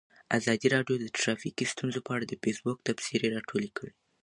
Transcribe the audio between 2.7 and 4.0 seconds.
تبصرې راټولې کړي.